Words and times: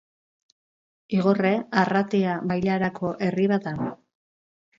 Igorre 1.17 1.51
Arratia 1.81 2.39
bailarako 2.53 3.13
herri 3.27 3.47
bat 3.53 3.71
da. 3.71 3.77